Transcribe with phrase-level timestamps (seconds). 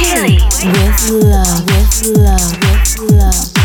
[0.00, 3.59] Chile with love, with love, with love.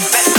[0.00, 0.29] Going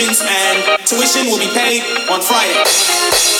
[0.00, 3.33] and tuition will be paid on Friday.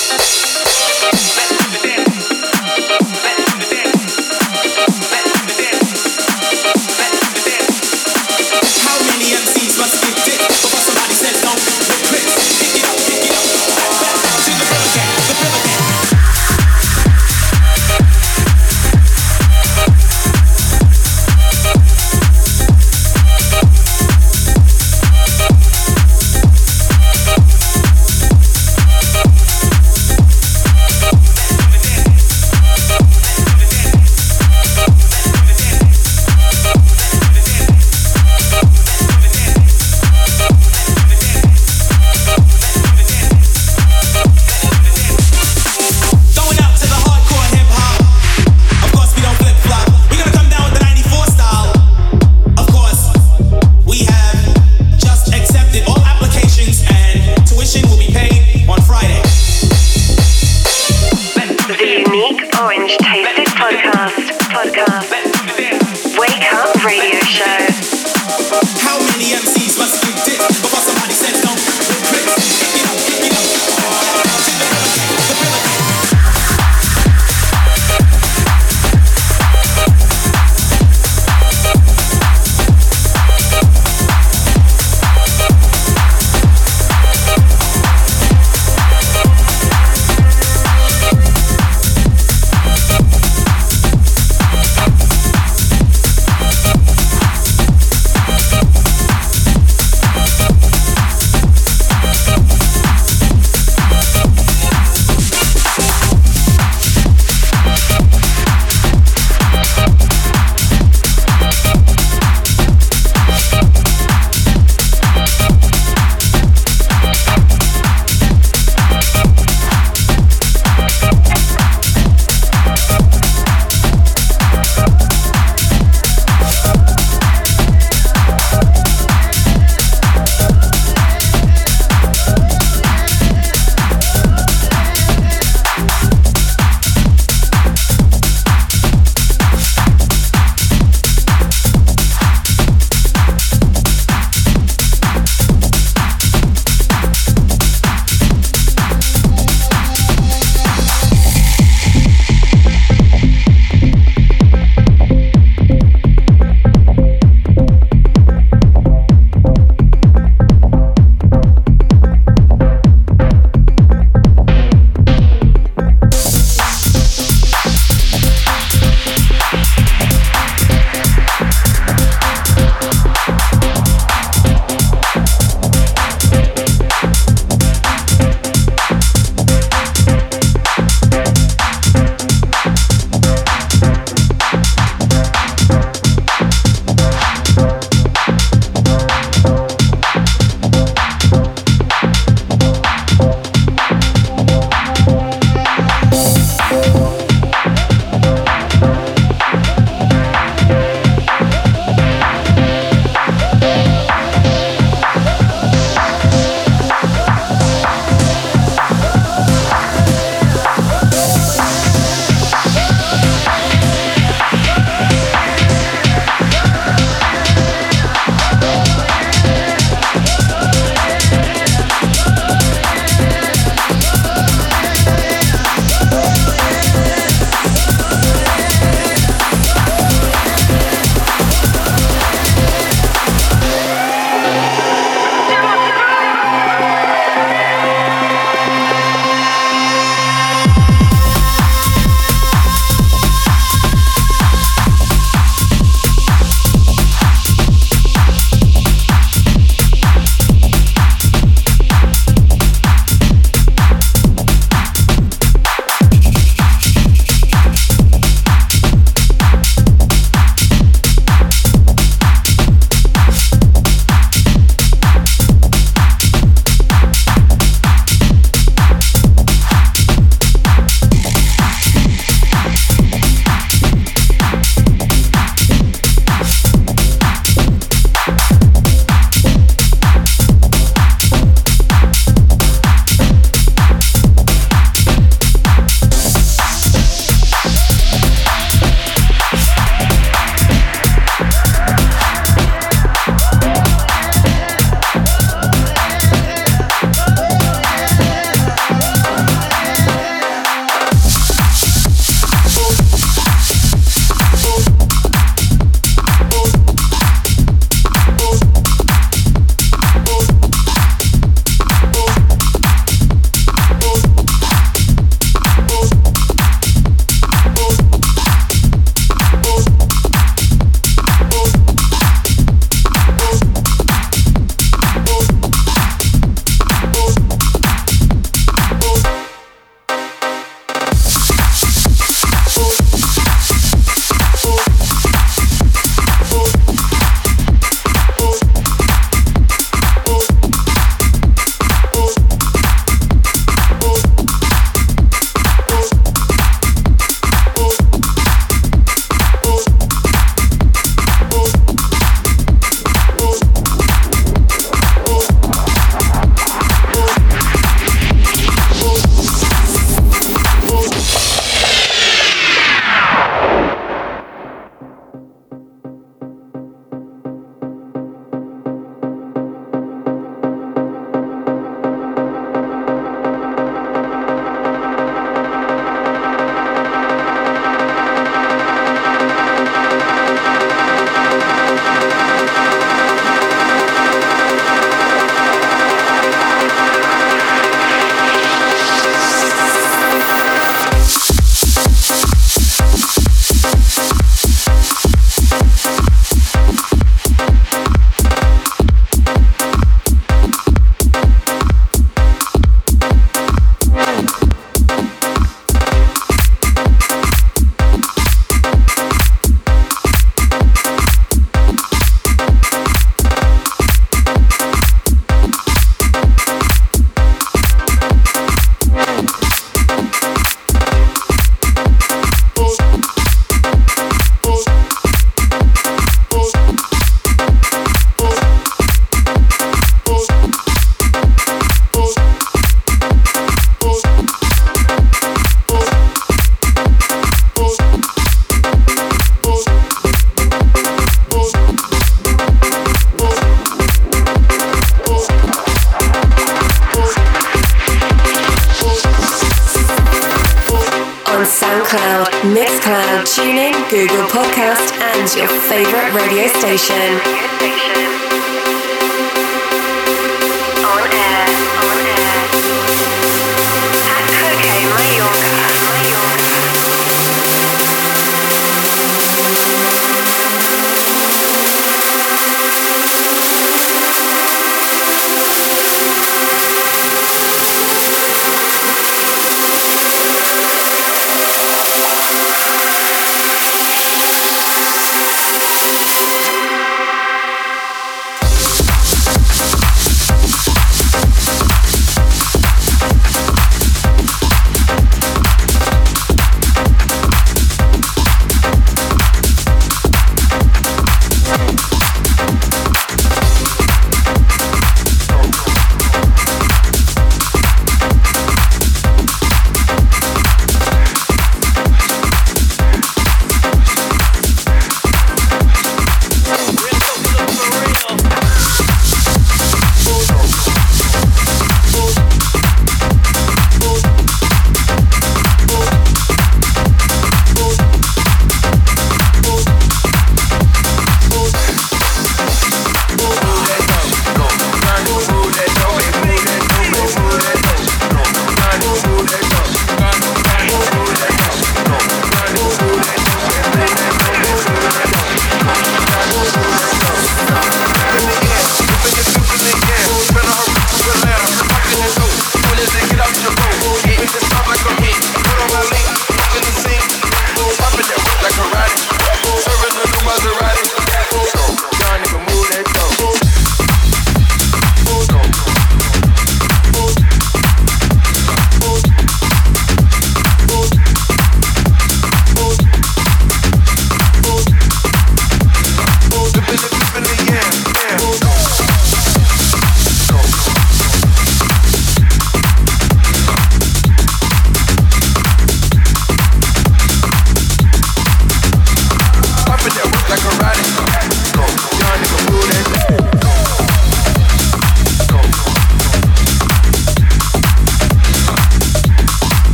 [456.94, 457.23] Radio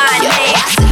[0.00, 0.89] my name.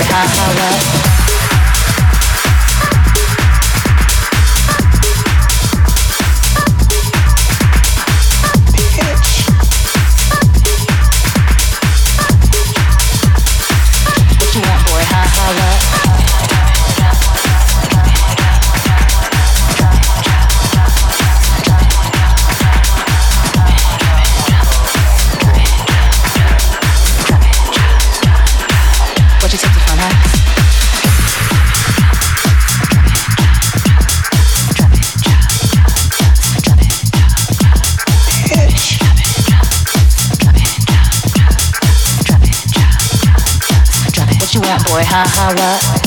[0.00, 1.07] Check it,
[45.10, 45.97] rewind it, burn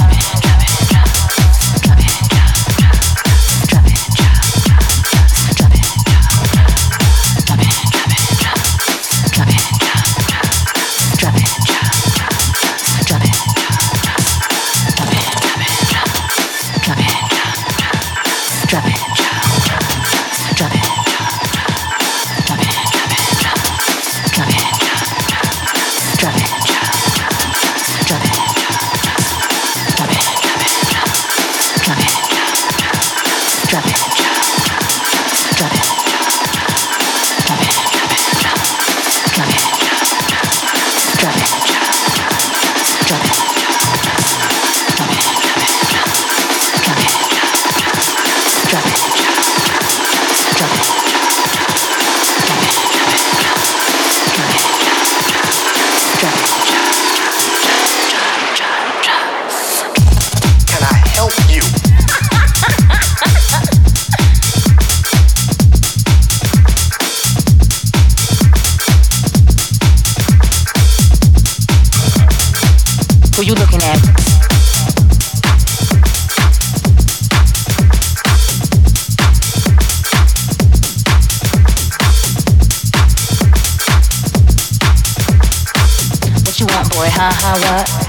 [87.57, 88.00] it,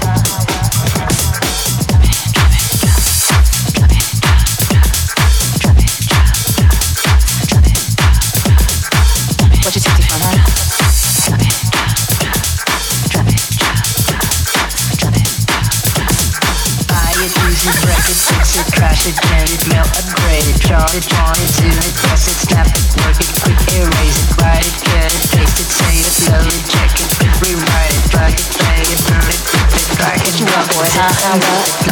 [31.23, 31.82] flip it,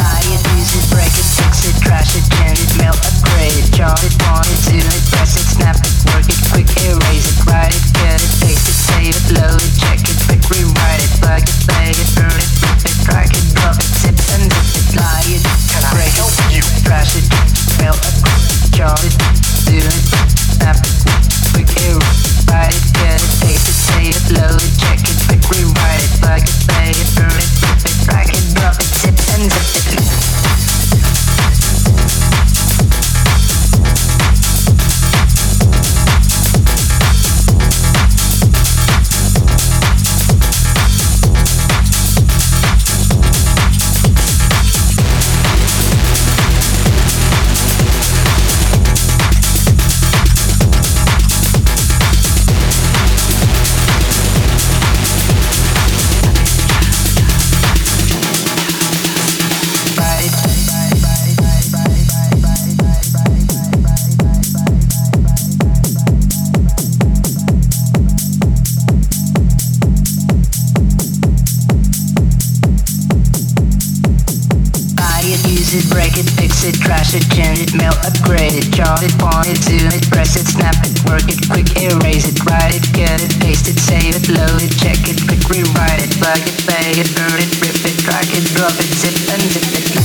[79.02, 82.74] it, point it, zoom it, press it, snap it, work it, quick erase it, write
[82.74, 86.40] it, get it, paste it, save it, load it, check it, quick rewrite it, plug
[86.42, 90.01] it, play it, burn it, rip it, drag it, drop it, zip and zip it.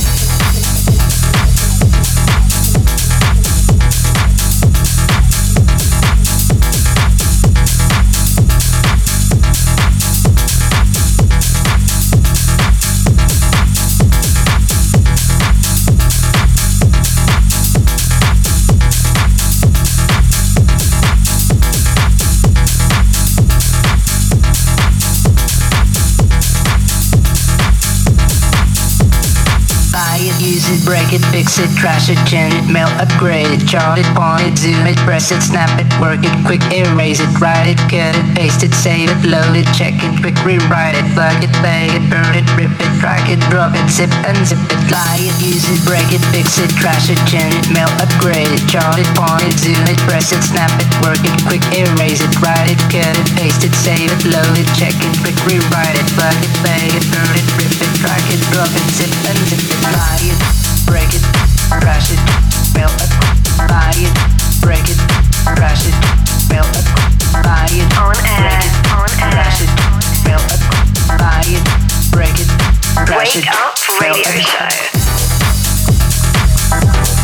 [31.08, 34.58] Break it, fix it, trash it, change it, mail, upgrade it, chart it, point it,
[34.58, 38.26] zoom it, press it, snap it, work it, quick erase it, write it, cut it,
[38.36, 42.04] paste it, save it, load it, check it, quick rewrite it, plug it, play it,
[42.12, 45.64] burn it, rip it, drag it, drop it, zip and zip it, lie it, use
[45.64, 49.48] it, break it, fix it, trash it, change it, mail, upgrade it, chart it, point
[49.48, 53.16] it, zoom it, press it, snap it, work it, quick erase it, write it, cut
[53.16, 56.84] it, paste it, save it, load it, check it, quick rewrite it, plug it, play
[56.92, 60.67] it, burn it, rip it, drag it, drop it, zip and zip it, buy it,
[60.88, 61.22] break it,
[61.68, 62.20] crash it,
[62.74, 63.10] mail it,
[63.56, 64.12] buy it,
[64.60, 64.98] break it,
[65.44, 65.94] crash it,
[66.48, 66.86] mail it,
[67.32, 69.32] buy it, On air, break it, on air.
[69.32, 69.70] crash it,
[70.24, 70.60] mail it,
[71.06, 71.62] buy it,
[72.10, 72.48] break it,
[72.96, 74.24] crash Wake Up Radio.
[77.12, 77.17] Show.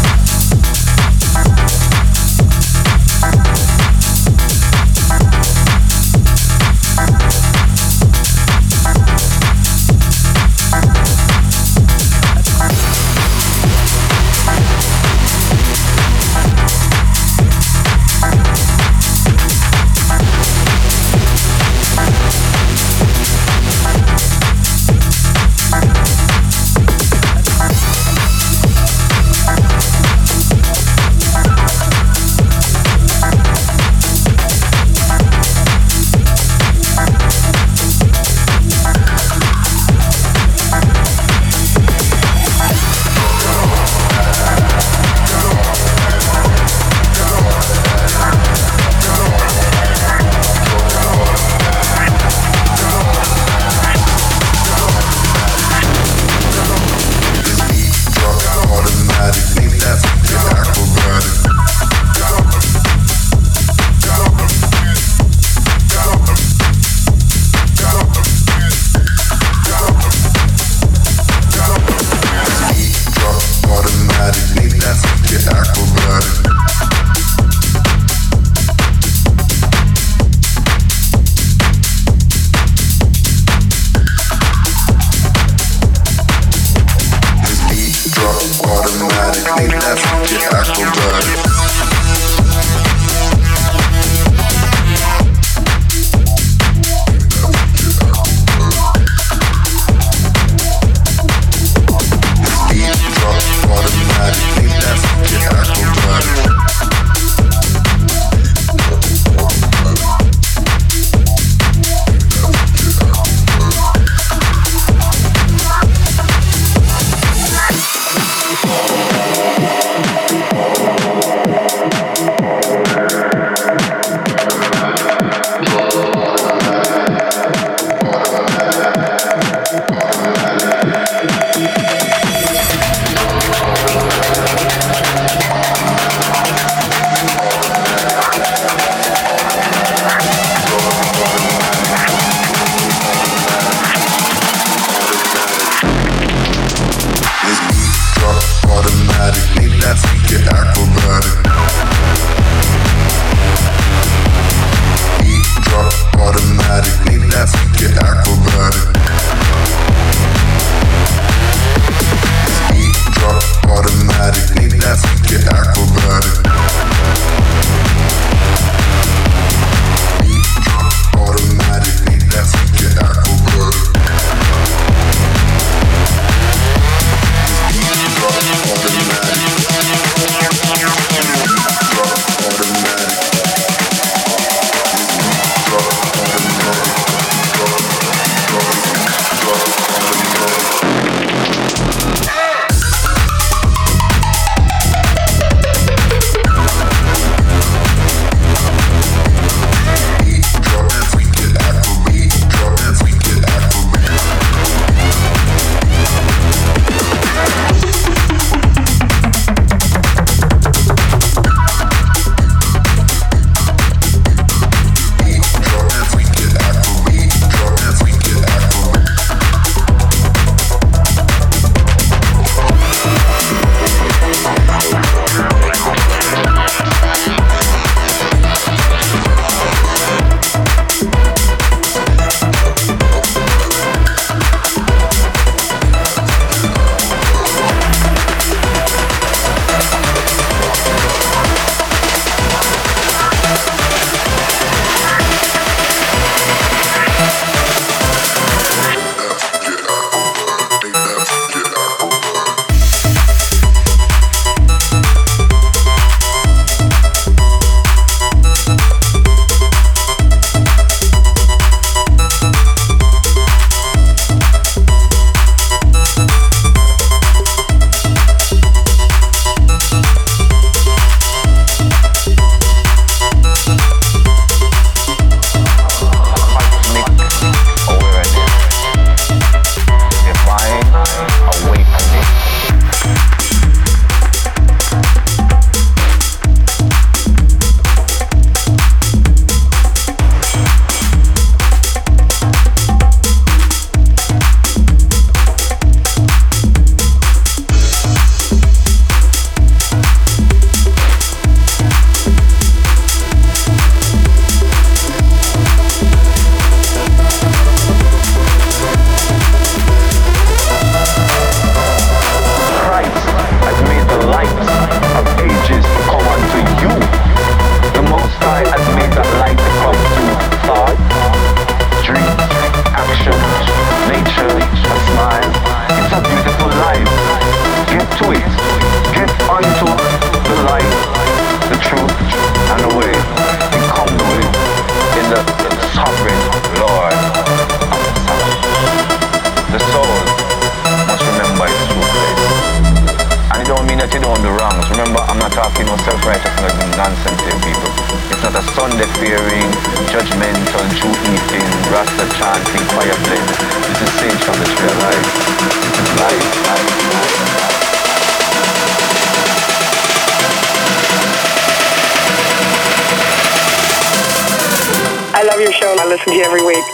[366.14, 366.93] Listen to you every week.